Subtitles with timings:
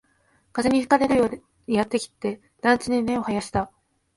[0.51, 1.29] 風に吹かれるよう
[1.67, 3.71] にやってきて、団地に根を生やした